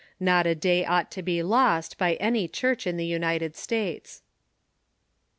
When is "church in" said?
2.47-2.97